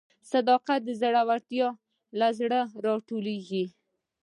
[0.31, 1.67] صداقت د زړورتیا
[2.19, 3.65] له زړه راټوکېږي.